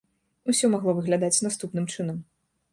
[0.53, 2.17] Усё магло выглядаць наступным чынам.